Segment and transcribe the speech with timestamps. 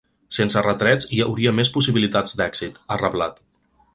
[0.35, 3.41] Sense retrets hi hauria més possibilitats d’èxit, ha reblat.